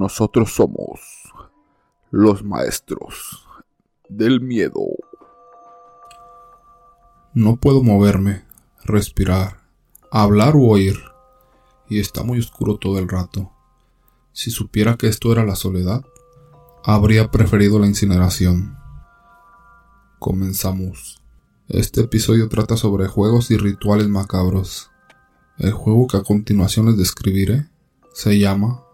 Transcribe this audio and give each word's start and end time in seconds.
Nosotros 0.00 0.54
somos 0.54 0.98
los 2.10 2.42
maestros 2.42 3.46
del 4.08 4.40
miedo. 4.40 4.80
No 7.34 7.56
puedo 7.56 7.82
moverme, 7.82 8.46
respirar, 8.82 9.60
hablar 10.10 10.56
u 10.56 10.70
oír, 10.70 10.96
y 11.90 12.00
está 12.00 12.22
muy 12.22 12.38
oscuro 12.38 12.78
todo 12.78 12.98
el 12.98 13.10
rato. 13.10 13.52
Si 14.32 14.50
supiera 14.50 14.96
que 14.96 15.06
esto 15.06 15.32
era 15.32 15.44
la 15.44 15.54
soledad, 15.54 16.02
habría 16.82 17.30
preferido 17.30 17.78
la 17.78 17.86
incineración. 17.86 18.78
Comenzamos. 20.18 21.22
Este 21.68 22.00
episodio 22.00 22.48
trata 22.48 22.78
sobre 22.78 23.06
juegos 23.06 23.50
y 23.50 23.58
rituales 23.58 24.08
macabros. 24.08 24.90
El 25.58 25.72
juego 25.72 26.06
que 26.06 26.16
a 26.16 26.22
continuación 26.22 26.86
les 26.86 26.96
describiré 26.96 27.68
se 28.14 28.38
llama 28.38 28.84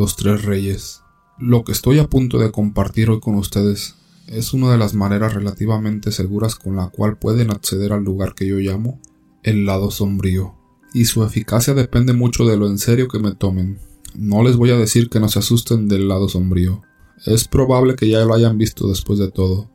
Los 0.00 0.16
Tres 0.16 0.46
Reyes. 0.46 1.02
Lo 1.38 1.62
que 1.62 1.72
estoy 1.72 1.98
a 1.98 2.08
punto 2.08 2.38
de 2.38 2.50
compartir 2.50 3.10
hoy 3.10 3.20
con 3.20 3.34
ustedes 3.34 3.96
es 4.28 4.54
una 4.54 4.72
de 4.72 4.78
las 4.78 4.94
maneras 4.94 5.34
relativamente 5.34 6.10
seguras 6.10 6.54
con 6.54 6.74
la 6.74 6.88
cual 6.88 7.18
pueden 7.18 7.50
acceder 7.50 7.92
al 7.92 8.02
lugar 8.02 8.34
que 8.34 8.46
yo 8.46 8.56
llamo 8.56 8.98
el 9.42 9.66
lado 9.66 9.90
sombrío, 9.90 10.54
y 10.94 11.04
su 11.04 11.22
eficacia 11.22 11.74
depende 11.74 12.14
mucho 12.14 12.46
de 12.46 12.56
lo 12.56 12.66
en 12.66 12.78
serio 12.78 13.08
que 13.08 13.18
me 13.18 13.34
tomen. 13.34 13.78
No 14.14 14.42
les 14.42 14.56
voy 14.56 14.70
a 14.70 14.78
decir 14.78 15.10
que 15.10 15.20
no 15.20 15.28
se 15.28 15.40
asusten 15.40 15.86
del 15.86 16.08
lado 16.08 16.30
sombrío. 16.30 16.80
Es 17.26 17.46
probable 17.46 17.94
que 17.94 18.08
ya 18.08 18.24
lo 18.24 18.32
hayan 18.32 18.56
visto 18.56 18.88
después 18.88 19.18
de 19.18 19.30
todo, 19.30 19.70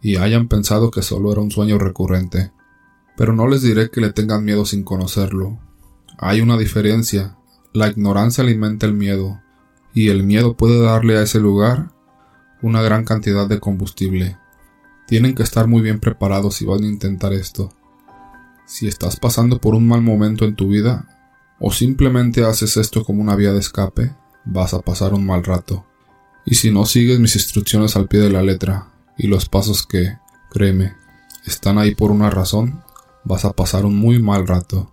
y 0.00 0.16
hayan 0.16 0.48
pensado 0.48 0.90
que 0.90 1.02
solo 1.02 1.32
era 1.32 1.42
un 1.42 1.50
sueño 1.50 1.76
recurrente. 1.76 2.50
Pero 3.14 3.34
no 3.34 3.46
les 3.46 3.60
diré 3.60 3.90
que 3.90 4.00
le 4.00 4.14
tengan 4.14 4.42
miedo 4.42 4.64
sin 4.64 4.84
conocerlo. 4.84 5.60
Hay 6.16 6.40
una 6.40 6.56
diferencia. 6.56 7.36
La 7.74 7.88
ignorancia 7.88 8.42
alimenta 8.42 8.86
el 8.86 8.94
miedo, 8.94 9.42
y 9.96 10.10
el 10.10 10.24
miedo 10.24 10.58
puede 10.58 10.78
darle 10.78 11.16
a 11.16 11.22
ese 11.22 11.40
lugar 11.40 11.90
una 12.60 12.82
gran 12.82 13.06
cantidad 13.06 13.48
de 13.48 13.60
combustible. 13.60 14.36
Tienen 15.06 15.34
que 15.34 15.42
estar 15.42 15.68
muy 15.68 15.80
bien 15.80 16.00
preparados 16.00 16.56
si 16.56 16.66
van 16.66 16.84
a 16.84 16.86
intentar 16.86 17.32
esto. 17.32 17.72
Si 18.66 18.86
estás 18.86 19.16
pasando 19.16 19.58
por 19.58 19.74
un 19.74 19.88
mal 19.88 20.02
momento 20.02 20.44
en 20.44 20.54
tu 20.54 20.68
vida, 20.68 21.08
o 21.58 21.72
simplemente 21.72 22.44
haces 22.44 22.76
esto 22.76 23.04
como 23.04 23.22
una 23.22 23.36
vía 23.36 23.54
de 23.54 23.58
escape, 23.58 24.14
vas 24.44 24.74
a 24.74 24.82
pasar 24.82 25.14
un 25.14 25.24
mal 25.24 25.42
rato. 25.42 25.86
Y 26.44 26.56
si 26.56 26.70
no 26.70 26.84
sigues 26.84 27.18
mis 27.18 27.34
instrucciones 27.34 27.96
al 27.96 28.06
pie 28.06 28.20
de 28.20 28.30
la 28.30 28.42
letra 28.42 28.92
y 29.16 29.28
los 29.28 29.48
pasos 29.48 29.86
que, 29.86 30.18
créeme, 30.50 30.94
están 31.46 31.78
ahí 31.78 31.94
por 31.94 32.10
una 32.10 32.28
razón, 32.28 32.82
vas 33.24 33.46
a 33.46 33.54
pasar 33.54 33.86
un 33.86 33.96
muy 33.96 34.20
mal 34.20 34.46
rato. 34.46 34.92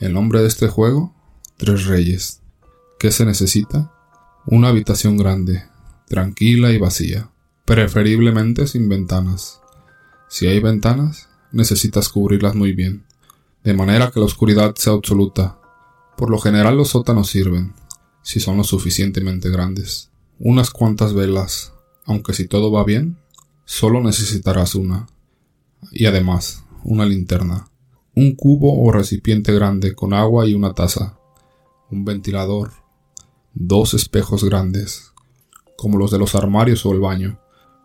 El 0.00 0.12
nombre 0.12 0.40
de 0.40 0.48
este 0.48 0.66
juego, 0.66 1.14
Tres 1.56 1.86
Reyes. 1.86 2.42
¿Qué 2.98 3.12
se 3.12 3.24
necesita? 3.24 3.92
Una 4.46 4.68
habitación 4.68 5.16
grande, 5.16 5.64
tranquila 6.08 6.72
y 6.72 6.78
vacía, 6.78 7.30
preferiblemente 7.66 8.66
sin 8.66 8.88
ventanas. 8.88 9.60
Si 10.28 10.46
hay 10.46 10.60
ventanas, 10.60 11.28
necesitas 11.52 12.08
cubrirlas 12.08 12.54
muy 12.54 12.72
bien, 12.72 13.04
de 13.64 13.74
manera 13.74 14.10
que 14.10 14.18
la 14.18 14.26
oscuridad 14.26 14.74
sea 14.76 14.94
absoluta. 14.94 15.58
Por 16.16 16.30
lo 16.30 16.38
general 16.38 16.76
los 16.76 16.88
sótanos 16.88 17.28
sirven, 17.28 17.74
si 18.22 18.40
son 18.40 18.56
lo 18.56 18.64
suficientemente 18.64 19.50
grandes. 19.50 20.10
Unas 20.38 20.70
cuantas 20.70 21.12
velas, 21.12 21.74
aunque 22.06 22.32
si 22.32 22.48
todo 22.48 22.72
va 22.72 22.82
bien, 22.84 23.18
solo 23.66 24.00
necesitarás 24.02 24.74
una. 24.74 25.06
Y 25.92 26.06
además, 26.06 26.64
una 26.82 27.04
linterna. 27.04 27.68
Un 28.14 28.34
cubo 28.34 28.82
o 28.82 28.90
recipiente 28.90 29.52
grande 29.52 29.94
con 29.94 30.14
agua 30.14 30.46
y 30.46 30.54
una 30.54 30.72
taza. 30.72 31.18
Un 31.90 32.04
ventilador. 32.04 32.72
Dos 33.54 33.94
espejos 33.94 34.44
grandes 34.44 35.10
como 35.80 35.96
los 35.96 36.10
de 36.10 36.18
los 36.18 36.34
armarios 36.34 36.84
o 36.84 36.92
el 36.92 37.00
baño. 37.00 37.40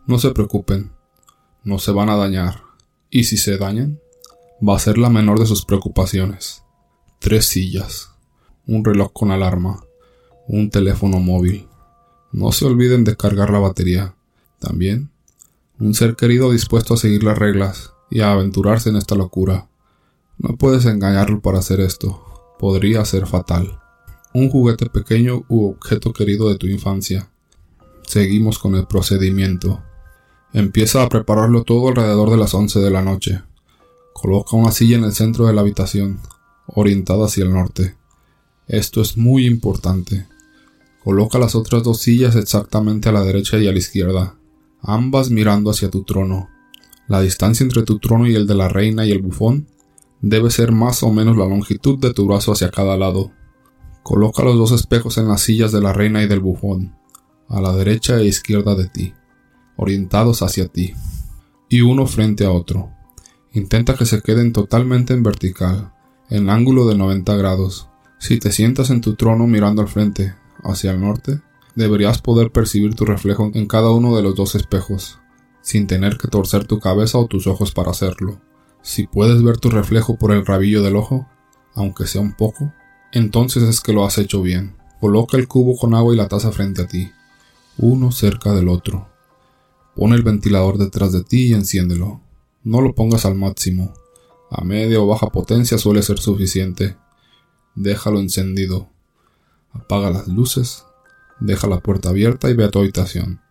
No 0.06 0.20
se 0.20 0.31
preocupen, 0.31 0.92
no 1.64 1.80
se 1.80 1.94
van 1.94 2.09
a 2.09 2.18
dañar, 2.18 2.62
y 3.09 3.24
si 3.24 3.38
se 3.38 3.58
dañan, 3.58 4.02
va 4.62 4.75
a 4.75 4.80
ser 4.80 4.98
la 4.98 5.09
menor 5.09 5.40
de 5.40 5.46
sus 5.46 5.64
preocupaciones. 5.64 6.62
Tres 7.20 7.46
sillas, 7.46 8.12
un 8.68 8.84
reloj 8.84 9.14
con 9.14 9.31
alarma, 9.31 9.81
un 10.46 10.70
teléfono 10.70 11.22
móvil. 11.22 11.70
No 12.34 12.52
se 12.52 12.66
olviden 12.66 13.06
de 13.06 13.16
cargar 13.16 13.50
la 13.50 13.59
batería. 13.59 14.14
También, 14.59 15.09
un 15.80 15.94
ser 15.94 16.18
querido 16.18 16.52
dispuesto 16.52 16.96
a 16.96 16.98
seguir 16.98 17.24
las 17.24 17.38
reglas 17.38 17.94
y 18.12 18.20
a 18.20 18.34
aventurarse 18.34 18.90
en 18.90 18.98
esta 18.98 19.16
locura. 19.16 19.70
No 20.38 20.58
puedes 20.58 20.86
engañarlo 20.86 21.42
para 21.42 21.59
hacer 21.59 21.80
esto. 21.80 22.22
Podría 22.59 23.06
ser 23.06 23.25
fatal. 23.25 23.80
Un 24.35 24.50
juguete 24.50 24.88
pequeño 24.88 25.46
u 25.47 25.69
objeto 25.69 26.12
querido 26.12 26.50
de 26.50 26.57
tu 26.57 26.68
infancia. 26.68 27.29
Seguimos 28.06 28.59
con 28.59 28.75
el 28.75 28.85
procedimiento. 28.85 29.81
Empieza 30.51 31.01
a 31.01 31.07
prepararlo 31.07 31.63
todo 31.63 31.88
alrededor 31.88 32.29
de 32.31 32.35
las 32.35 32.53
11 32.53 32.81
de 32.81 32.91
la 32.91 33.01
noche. 33.01 33.44
Coloca 34.13 34.57
una 34.57 34.74
silla 34.74 34.97
en 34.97 35.06
el 35.06 35.13
centro 35.13 35.47
de 35.47 35.53
la 35.53 35.62
habitación, 35.62 36.19
orientada 36.68 37.28
hacia 37.28 37.45
el 37.45 37.53
norte. 37.53 37.95
Esto 38.68 39.00
es 39.00 39.16
muy 39.16 39.45
importante. 39.45 40.28
Coloca 41.01 41.40
las 41.40 41.56
otras 41.56 41.84
dos 41.84 42.01
sillas 42.01 42.35
exactamente 42.35 43.07
a 43.07 43.13
la 43.13 43.24
derecha 43.24 43.57
y 43.57 43.69
a 43.69 43.72
la 43.72 43.79
izquierda, 43.79 44.35
ambas 44.81 45.29
mirando 45.29 45.72
hacia 45.72 45.90
tu 45.90 46.03
trono. 46.03 46.50
La 47.07 47.22
distancia 47.22 47.63
entre 47.63 47.84
tu 47.84 48.00
trono 48.00 48.28
y 48.28 48.35
el 48.35 48.47
de 48.47 48.56
la 48.56 48.68
reina 48.68 49.06
y 49.06 49.13
el 49.13 49.22
bufón 49.22 49.69
debe 50.19 50.51
ser 50.51 50.74
más 50.74 51.03
o 51.03 51.13
menos 51.13 51.38
la 51.38 51.45
longitud 51.45 51.97
de 52.00 52.13
tu 52.13 52.28
brazo 52.28 52.51
hacia 52.51 52.69
cada 52.69 52.97
lado. 52.97 53.31
Coloca 54.06 54.44
los 54.44 54.56
dos 54.56 54.72
espejos 54.72 55.18
en 55.18 55.28
las 55.28 55.42
sillas 55.42 55.72
de 55.72 55.82
la 55.82 55.92
reina 55.92 56.22
y 56.22 56.28
del 56.28 56.40
bufón 56.40 56.94
a 57.50 57.60
la 57.60 57.76
derecha 57.76 58.20
e 58.20 58.26
izquierda 58.26 58.76
de 58.76 58.88
ti, 58.88 59.16
orientados 59.78 60.44
hacia 60.44 60.68
ti, 60.68 60.94
y 61.70 61.82
uno 61.82 62.06
frente 62.06 62.46
a 62.46 62.52
otro. 62.52 62.92
Intenta 63.52 63.96
que 63.96 64.06
se 64.06 64.22
queden 64.22 64.54
totalmente 64.54 65.16
en 65.16 65.24
vertical, 65.24 65.92
en 66.30 66.52
ángulo 66.52 66.86
de 66.86 66.96
90 66.96 67.36
grados. 67.36 67.90
Si 68.20 68.38
te 68.38 68.52
sientas 68.52 68.92
en 68.92 69.02
tu 69.02 69.16
trono 69.16 69.48
mirando 69.48 69.82
al 69.82 69.88
frente, 69.88 70.36
hacia 70.64 70.92
el 70.92 71.02
norte, 71.02 71.42
deberías 71.74 72.22
poder 72.22 72.52
percibir 72.52 72.94
tu 72.94 73.06
reflejo 73.06 73.50
en 73.56 73.66
cada 73.66 73.90
uno 73.90 74.16
de 74.16 74.22
los 74.22 74.36
dos 74.36 74.54
espejos, 74.54 75.18
sin 75.62 75.88
tener 75.88 76.20
que 76.20 76.28
torcer 76.28 76.68
tu 76.68 76.78
cabeza 76.78 77.18
o 77.18 77.26
tus 77.26 77.48
ojos 77.48 77.72
para 77.72 77.90
hacerlo. 77.90 78.40
Si 78.84 79.08
puedes 79.08 79.42
ver 79.42 79.58
tu 79.58 79.72
reflejo 79.72 80.16
por 80.16 80.32
el 80.32 80.46
rabillo 80.46 80.84
del 80.84 80.96
ojo, 80.96 81.28
aunque 81.74 82.06
sea 82.06 82.22
un 82.22 82.34
poco, 82.34 82.72
entonces 83.18 83.64
es 83.64 83.81
que 83.81 83.94
lo 83.94 84.06
has 84.06 84.18
hecho 84.18 84.42
bien. 84.42 84.76
Coloca 85.00 85.38
el 85.38 85.48
cubo 85.48 85.78
con 85.78 85.94
agua 85.94 86.14
y 86.14 86.18
la 86.18 86.28
taza 86.28 86.52
frente 86.52 86.84
a 86.84 86.88
ti 86.88 87.12
uno 87.78 88.12
cerca 88.12 88.53
del 88.53 88.70
otro. 88.70 89.09
Pon 89.96 90.14
el 90.14 90.24
ventilador 90.24 90.78
detrás 90.78 91.12
de 91.12 91.24
ti 91.24 91.48
y 91.48 91.54
enciéndelo. 91.54 92.22
No 92.64 92.81
lo 92.81 92.96
pongas 92.96 93.25
al 93.25 93.36
máximo. 93.36 93.94
A 94.50 94.64
media 94.64 95.00
o 95.02 95.08
baja 95.08 95.30
potencia 95.30 95.78
suele 95.78 96.02
ser 96.02 96.20
suficiente. 96.20 96.98
Déjalo 97.75 98.20
encendido. 98.20 98.90
Apaga 99.74 100.09
las 100.09 100.28
luces. 100.28 100.86
Deja 101.40 101.68
la 101.68 101.81
puerta 101.81 102.09
abierta 102.09 102.50
y 102.50 102.54
ve 102.54 102.64
a 102.64 102.72
tu 102.72 102.80
habitación. 102.80 103.42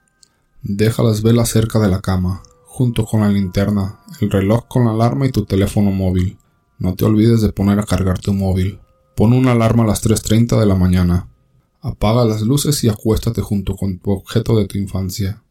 Deja 0.62 1.02
las 1.02 1.22
velas 1.22 1.50
cerca 1.50 1.78
de 1.78 1.88
la 1.88 2.00
cama, 2.00 2.42
junto 2.64 3.04
con 3.04 3.20
la 3.20 3.28
linterna, 3.28 4.00
el 4.20 4.30
reloj 4.30 4.66
con 4.66 4.86
la 4.86 4.92
alarma 4.92 5.26
y 5.26 5.30
tu 5.30 5.44
teléfono 5.44 5.90
móvil. 5.90 6.38
No 6.78 6.94
te 6.94 7.04
olvides 7.04 7.42
de 7.42 7.52
poner 7.52 7.78
a 7.78 7.84
cargar 7.84 8.18
tu 8.18 8.32
móvil. 8.32 8.80
Pon 9.16 9.32
una 9.32 9.52
alarma 9.52 9.84
a 9.84 9.86
las 9.86 10.04
3.30 10.04 10.58
de 10.58 10.66
la 10.66 10.74
mañana. 10.74 11.28
Apaga 11.80 12.24
las 12.24 12.42
luces 12.42 12.82
y 12.82 12.88
acuéstate 12.88 13.42
junto 13.42 13.76
con 13.76 13.98
tu 13.98 14.10
objeto 14.10 14.56
de 14.56 14.66
tu 14.66 14.76
infancia. 14.76 15.42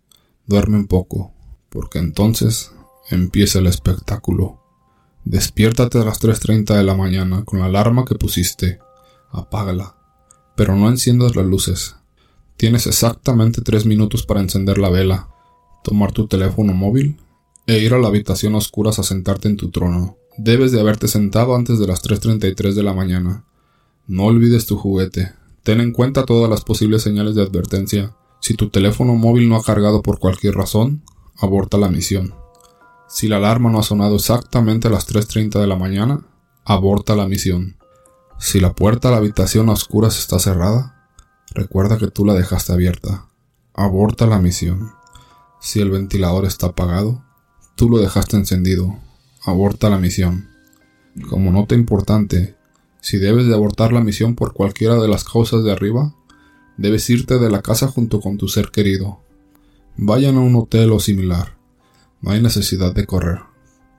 Duerme 0.46 0.78
un 0.78 0.88
poco, 0.88 1.32
porque 1.70 2.00
entonces 2.00 2.72
empieza 3.10 3.60
el 3.60 3.68
espectáculo. 3.68 4.60
Despiértate 5.24 6.00
a 6.00 6.04
las 6.04 6.22
3.30 6.22 6.76
de 6.76 6.84
la 6.84 6.96
mañana 6.96 7.46
con 7.46 7.60
la 7.60 7.66
alarma 7.66 8.04
que 8.04 8.16
pusiste. 8.16 8.80
Apágala. 9.32 9.96
Pero 10.58 10.76
no 10.76 10.90
enciendas 10.90 11.38
las 11.38 11.46
luces. 11.46 11.96
Tienes 12.58 12.86
exactamente 12.86 13.62
tres 13.62 13.86
minutos 13.86 14.26
para 14.26 14.42
encender 14.42 14.78
la 14.78 14.90
vela, 14.90 15.30
tomar 15.84 16.12
tu 16.12 16.28
teléfono 16.28 16.74
móvil 16.74 17.18
e 17.66 17.80
ir 17.80 17.94
a 17.94 18.00
la 18.00 18.10
habitación 18.10 18.56
a 18.56 18.58
oscuras 18.58 19.00
a 19.00 19.04
sentarte 19.04 19.48
en 19.48 19.56
tu 19.56 19.72
trono. 19.72 20.18
Debes 20.38 20.72
de 20.72 20.82
haberte 20.82 21.08
sentado 21.08 21.56
antes 21.56 21.80
de 21.80 21.88
las 21.88 22.04
3.33 22.04 22.74
de 22.74 22.84
la 22.84 22.94
mañana. 22.94 23.46
No 24.08 24.26
olvides 24.26 24.66
tu 24.66 24.78
juguete, 24.78 25.34
Ten 25.64 25.80
en 25.80 25.94
cuenta 25.94 26.26
todas 26.26 26.50
las 26.50 26.62
posibles 26.62 27.04
señales 27.04 27.36
de 27.36 27.42
advertencia. 27.42 28.14
Si 28.42 28.54
tu 28.56 28.70
teléfono 28.70 29.16
móvil 29.16 29.48
no 29.48 29.56
ha 29.56 29.64
cargado 29.64 30.02
por 30.02 30.20
cualquier 30.20 30.56
razón, 30.56 31.04
aborta 31.38 31.78
la 31.78 31.88
misión. 31.88 32.36
Si 33.08 33.30
la 33.30 33.38
alarma 33.38 33.72
no 33.72 33.80
ha 33.80 33.84
sonado 33.84 34.18
exactamente 34.18 34.90
a 34.90 34.92
las 34.92 35.08
3.30 35.08 35.62
de 35.62 35.68
la 35.68 35.78
mañana, 35.78 36.26
aborta 36.66 37.16
la 37.16 37.30
misión. 37.30 37.78
Si 38.40 38.60
la 38.60 38.74
puerta 38.74 39.08
a 39.08 39.12
la 39.12 39.18
habitación 39.18 39.70
a 39.70 39.74
oscuras 39.74 40.20
está 40.20 40.38
cerrada, 40.38 41.08
recuerda 41.52 41.98
que 41.98 42.08
tú 42.08 42.26
la 42.26 42.34
dejaste 42.34 42.74
abierta. 42.74 43.28
Aborta 43.74 44.28
la 44.28 44.40
misión. 44.40 44.92
Si 45.62 45.80
el 45.80 45.92
ventilador 45.92 46.44
está 46.44 46.68
apagado, 46.68 47.24
tú 47.76 47.90
lo 47.90 48.00
dejaste 48.00 48.36
encendido. 48.36 48.98
Aborta 49.46 49.90
la 49.90 49.98
misión. 49.98 50.50
Como 51.30 51.52
nota 51.52 51.74
importante, 51.74 52.58
si 53.04 53.20
debes 53.20 53.46
de 53.46 53.54
abortar 53.54 53.94
la 53.94 54.02
misión 54.02 54.34
por 54.34 54.54
cualquiera 54.54 54.96
de 54.96 55.08
las 55.08 55.24
causas 55.24 55.64
de 55.64 55.72
arriba, 55.72 56.16
Debes 56.78 57.08
irte 57.10 57.38
de 57.38 57.52
la 57.52 57.62
casa 57.62 57.88
junto 57.88 58.20
con 58.20 58.38
tu 58.38 58.48
ser 58.48 58.72
querido. 58.72 59.20
Vayan 59.96 60.38
a 60.38 60.40
un 60.40 60.56
hotel 60.56 60.92
o 60.92 61.00
similar. 61.00 61.56
No 62.22 62.32
hay 62.32 62.42
necesidad 62.42 62.96
de 62.96 63.06
correr. 63.06 63.42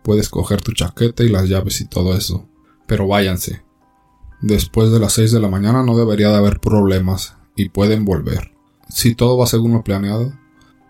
Puedes 0.02 0.28
coger 0.28 0.60
tu 0.60 0.72
chaqueta 0.72 1.22
y 1.22 1.28
las 1.28 1.48
llaves 1.48 1.80
y 1.80 1.86
todo 1.86 2.16
eso. 2.16 2.48
Pero 2.86 3.06
váyanse. 3.06 3.62
Después 4.40 4.90
de 4.90 4.98
las 4.98 5.12
6 5.12 5.30
de 5.32 5.40
la 5.40 5.48
mañana 5.48 5.84
no 5.84 5.96
debería 5.96 6.30
de 6.30 6.36
haber 6.36 6.58
problemas 6.58 7.36
y 7.54 7.68
pueden 7.68 8.04
volver. 8.04 8.52
Si 8.88 9.14
todo 9.14 9.38
va 9.38 9.46
según 9.46 9.72
lo 9.72 9.84
planeado, 9.84 10.34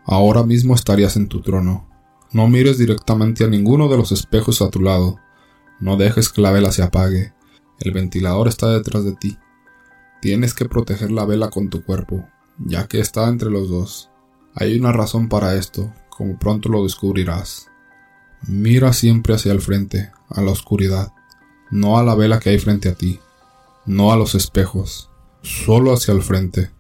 ahora 0.06 0.42
mismo 0.42 0.74
estarías 0.74 1.16
en 1.16 1.28
tu 1.28 1.42
trono. 1.42 1.86
No 2.32 2.48
mires 2.48 2.78
directamente 2.78 3.44
a 3.44 3.48
ninguno 3.48 3.88
de 3.88 3.98
los 3.98 4.10
espejos 4.10 4.62
a 4.62 4.70
tu 4.70 4.80
lado. 4.80 5.18
No 5.80 5.98
dejes 5.98 6.30
que 6.30 6.40
la 6.40 6.50
vela 6.50 6.72
se 6.72 6.82
apague. 6.82 7.34
El 7.80 7.92
ventilador 7.92 8.48
está 8.48 8.68
detrás 8.70 9.04
de 9.04 9.14
ti. 9.14 9.38
Tienes 10.22 10.54
que 10.54 10.64
proteger 10.64 11.10
la 11.10 11.24
vela 11.24 11.50
con 11.50 11.68
tu 11.68 11.82
cuerpo, 11.82 12.26
ya 12.58 12.86
que 12.86 13.00
está 13.00 13.28
entre 13.28 13.50
los 13.50 13.68
dos. 13.68 14.10
Hay 14.54 14.78
una 14.78 14.92
razón 14.92 15.28
para 15.28 15.56
esto, 15.56 15.92
como 16.08 16.38
pronto 16.38 16.68
lo 16.68 16.82
descubrirás. 16.84 17.68
Mira 18.46 18.92
siempre 18.92 19.34
hacia 19.34 19.52
el 19.52 19.60
frente, 19.60 20.12
a 20.28 20.40
la 20.42 20.52
oscuridad, 20.52 21.12
no 21.70 21.98
a 21.98 22.04
la 22.04 22.14
vela 22.14 22.40
que 22.40 22.50
hay 22.50 22.58
frente 22.58 22.88
a 22.88 22.94
ti, 22.94 23.20
no 23.86 24.12
a 24.12 24.16
los 24.16 24.34
espejos, 24.34 25.10
solo 25.42 25.92
hacia 25.92 26.12
el 26.14 26.22
frente. 26.22 26.70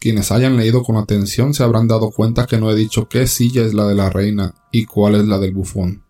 Quienes 0.00 0.30
hayan 0.30 0.56
leído 0.56 0.84
con 0.84 0.96
atención 0.96 1.54
se 1.54 1.64
habrán 1.64 1.88
dado 1.88 2.10
cuenta 2.10 2.46
que 2.46 2.58
no 2.58 2.70
he 2.70 2.76
dicho 2.76 3.08
qué 3.08 3.26
silla 3.26 3.62
es 3.62 3.74
la 3.74 3.86
de 3.86 3.96
la 3.96 4.10
reina 4.10 4.54
y 4.70 4.84
cuál 4.84 5.16
es 5.16 5.26
la 5.26 5.38
del 5.38 5.52
bufón. 5.52 6.04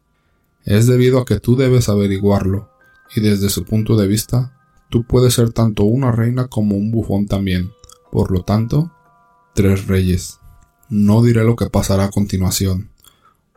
Es 0.65 0.87
debido 0.87 1.19
a 1.19 1.25
que 1.25 1.41
tú 1.41 1.57
debes 1.57 1.89
averiguarlo, 1.89 2.71
y 3.15 3.21
desde 3.21 3.51
su 3.51 3.65
punto 3.65 3.97
de 3.97 4.07
vista, 4.07 4.59
tú 4.91 5.05
puedes 5.05 5.35
ser 5.35 5.53
tanto 5.53 5.85
una 5.85 6.13
reina 6.13 6.49
como 6.49 6.77
un 6.77 6.91
bufón 6.91 7.27
también. 7.27 7.71
Por 8.11 8.31
lo 8.31 8.43
tanto, 8.43 8.93
tres 9.55 9.87
reyes. 9.87 10.41
No 10.89 11.23
diré 11.23 11.45
lo 11.45 11.57
que 11.57 11.71
pasará 11.71 12.05
a 12.05 12.11
continuación. 12.11 12.91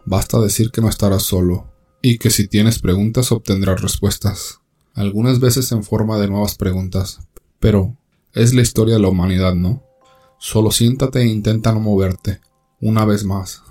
Basta 0.06 0.40
decir 0.40 0.72
que 0.72 0.82
no 0.82 0.90
estarás 0.90 1.24
solo, 1.24 1.72
y 2.02 2.18
que 2.18 2.30
si 2.30 2.48
tienes 2.48 2.80
preguntas 2.80 3.32
obtendrás 3.32 3.82
respuestas. 3.82 4.60
Algunas 4.94 5.40
veces 5.40 5.72
en 5.72 5.84
forma 5.84 6.18
de 6.18 6.28
nuevas 6.28 6.56
preguntas. 6.56 7.20
Pero 7.60 7.96
es 8.34 8.54
la 8.54 8.62
historia 8.62 8.96
de 8.96 9.02
la 9.02 9.10
humanidad, 9.10 9.54
¿no? 9.54 9.84
Solo 10.40 10.72
siéntate 10.72 11.22
e 11.22 11.28
intenta 11.28 11.72
no 11.72 11.80
moverte. 11.80 12.42
Una 12.82 13.06
vez 13.06 13.24
más. 13.24 13.62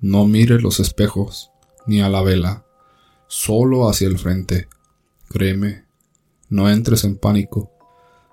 No 0.00 0.26
mires 0.26 0.62
los 0.62 0.78
espejos, 0.78 1.50
ni 1.86 2.00
a 2.00 2.08
la 2.08 2.22
vela. 2.22 2.64
Solo 3.26 3.88
hacia 3.88 4.08
el 4.08 4.18
frente. 4.18 4.68
Créeme, 5.32 5.84
no 6.48 6.68
entres 6.68 7.04
en 7.04 7.16
pánico. 7.16 7.70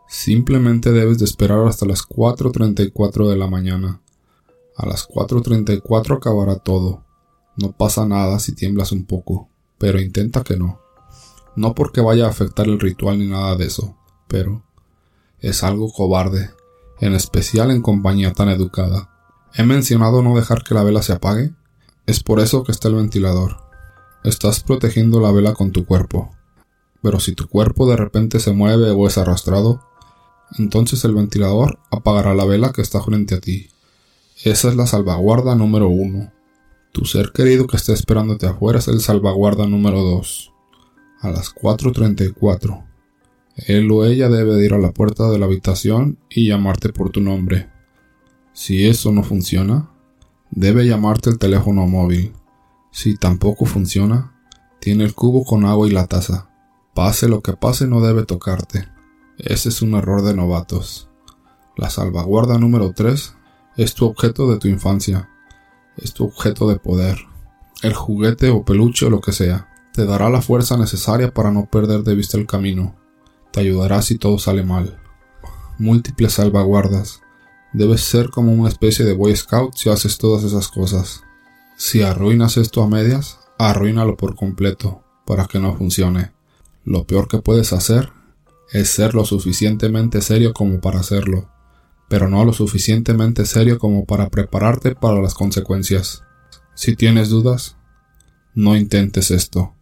Simplemente 0.08 0.92
debes 0.92 1.20
de 1.20 1.26
esperar 1.26 1.60
hasta 1.68 1.86
las 1.86 2.02
4.34 2.02 3.30
de 3.30 3.38
la 3.38 3.46
mañana. 3.46 4.02
A 4.76 4.88
las 4.88 5.08
4.34 5.08 6.18
acabará 6.18 6.56
todo. 6.56 7.06
No 7.56 7.72
pasa 7.72 8.08
nada 8.08 8.40
si 8.40 8.56
tiemblas 8.56 8.92
un 8.92 9.06
poco, 9.06 9.48
pero 9.78 10.02
intenta 10.02 10.44
que 10.44 10.58
no. 10.58 10.82
No 11.56 11.76
porque 11.76 12.02
vaya 12.02 12.26
a 12.26 12.30
afectar 12.30 12.66
el 12.66 12.80
ritual 12.80 13.20
ni 13.20 13.28
nada 13.28 13.56
de 13.56 13.66
eso, 13.66 13.96
pero 14.28 14.64
es 15.40 15.64
algo 15.64 15.92
cobarde, 15.92 16.50
en 17.00 17.14
especial 17.14 17.70
en 17.70 17.84
compañía 17.84 18.34
tan 18.34 18.50
educada. 18.50 19.12
He 19.54 19.62
mencionado 19.62 20.24
no 20.24 20.36
dejar 20.36 20.64
que 20.64 20.74
la 20.74 20.82
vela 20.82 21.04
se 21.04 21.14
apague. 21.14 21.54
Es 22.08 22.24
por 22.24 22.40
eso 22.40 22.64
que 22.64 22.72
está 22.72 22.88
el 22.88 22.96
ventilador. 22.96 23.58
Estás 24.24 24.64
protegiendo 24.64 25.20
la 25.20 25.32
vela 25.32 25.54
con 25.54 25.72
tu 25.72 25.86
cuerpo, 25.86 26.32
pero 27.08 27.22
si 27.22 27.32
tu 27.32 27.48
cuerpo 27.48 27.90
de 27.90 27.96
repente 27.96 28.42
se 28.42 28.52
mueve 28.52 28.90
o 28.90 29.08
es 29.08 29.18
arrastrado, 29.18 29.82
entonces 30.58 31.06
el 31.06 31.16
ventilador 31.16 31.80
apagará 31.90 32.36
la 32.36 32.44
vela 32.44 32.74
que 32.74 32.82
está 32.82 33.02
frente 33.02 33.36
a 33.36 33.40
ti. 33.40 33.70
Esa 34.44 34.68
es 34.68 34.76
la 34.76 34.88
salvaguarda 34.88 35.56
número 35.56 35.88
uno. 35.88 36.34
Tu 36.92 37.06
ser 37.06 37.32
querido 37.32 37.66
que 37.66 37.78
está 37.78 37.94
esperándote 37.94 38.46
afuera 38.46 38.80
es 38.80 38.90
el 38.90 39.00
salvaguarda 39.00 39.66
número 39.68 40.02
dos. 40.02 40.52
A 41.22 41.30
las 41.30 41.56
4.34. 41.56 42.84
Él 43.56 43.90
o 43.90 44.04
ella 44.04 44.28
debe 44.28 44.56
de 44.56 44.66
ir 44.66 44.74
a 44.74 44.78
la 44.78 44.92
puerta 44.92 45.30
de 45.30 45.40
la 45.40 45.46
habitación 45.46 46.18
y 46.30 46.50
llamarte 46.50 46.92
por 46.92 47.10
tu 47.10 47.22
nombre. 47.22 47.70
Si 48.52 48.86
eso 48.86 49.14
no 49.14 49.24
funciona, 49.24 49.92
debe 50.52 50.86
llamarte 50.86 51.30
el 51.30 51.40
teléfono 51.40 51.88
móvil. 51.88 52.34
Si 52.92 53.16
tampoco 53.16 53.64
funciona, 53.64 54.34
tiene 54.82 55.06
el 55.06 55.14
cubo 55.14 55.46
con 55.46 55.64
agua 55.64 55.88
y 55.88 55.92
la 55.92 56.06
taza. 56.08 56.50
Pase 56.98 57.28
lo 57.28 57.44
que 57.44 57.54
pase 57.54 57.86
no 57.86 58.02
debe 58.02 58.26
tocarte. 58.26 58.88
Ese 59.38 59.70
es 59.70 59.84
un 59.84 59.94
error 59.94 60.24
de 60.24 60.34
novatos. 60.34 61.10
La 61.76 61.92
salvaguarda 61.92 62.58
número 62.58 62.92
3 62.92 63.36
es 63.76 63.94
tu 63.94 64.08
objeto 64.08 64.52
de 64.52 64.58
tu 64.58 64.68
infancia. 64.68 65.30
Es 65.96 66.16
tu 66.16 66.26
objeto 66.26 66.68
de 66.68 66.80
poder. 66.80 67.20
El 67.84 67.94
juguete 67.94 68.50
o 68.50 68.66
peluche 68.66 69.06
o 69.06 69.12
lo 69.12 69.22
que 69.22 69.32
sea. 69.32 69.70
Te 69.94 70.08
dará 70.08 70.32
la 70.32 70.42
fuerza 70.42 70.76
necesaria 70.76 71.32
para 71.32 71.52
no 71.52 71.68
perder 71.68 72.02
de 72.02 72.16
vista 72.16 72.36
el 72.36 72.48
camino. 72.48 72.96
Te 73.52 73.60
ayudará 73.60 74.02
si 74.02 74.18
todo 74.18 74.40
sale 74.40 74.64
mal. 74.64 75.00
Múltiples 75.78 76.34
salvaguardas. 76.34 77.22
Debes 77.74 78.02
ser 78.02 78.32
como 78.32 78.52
una 78.52 78.70
especie 78.70 79.06
de 79.06 79.14
Boy 79.14 79.36
Scout 79.36 79.76
si 79.76 79.92
haces 79.92 80.18
todas 80.18 80.44
esas 80.44 80.68
cosas. 80.68 81.22
Si 81.76 82.02
arruinas 82.02 82.58
esto 82.58 82.82
a 82.82 82.90
medias, 82.90 83.38
arruínalo 83.60 84.18
por 84.18 84.36
completo, 84.36 85.04
para 85.28 85.46
que 85.46 85.60
no 85.60 85.76
funcione. 85.76 86.36
Lo 86.88 87.06
peor 87.06 87.28
que 87.28 87.40
puedes 87.40 87.74
hacer 87.74 88.14
es 88.72 88.88
ser 88.88 89.14
lo 89.14 89.26
suficientemente 89.26 90.22
serio 90.22 90.54
como 90.54 90.80
para 90.80 91.02
hacerlo, 91.02 91.50
pero 92.08 92.30
no 92.30 92.46
lo 92.46 92.54
suficientemente 92.54 93.46
serio 93.46 93.78
como 93.78 94.06
para 94.06 94.30
prepararte 94.30 94.96
para 94.96 95.22
las 95.22 95.34
consecuencias. 95.34 96.24
Si 96.76 96.96
tienes 96.96 97.28
dudas, 97.28 97.76
no 98.56 98.78
intentes 98.78 99.32
esto. 99.32 99.76